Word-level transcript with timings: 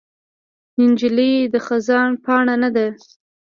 نجلۍ 0.89 1.33
د 1.53 1.55
خزان 1.65 2.09
پاڼه 2.23 2.55
نه 2.63 2.69
ده. 2.75 2.87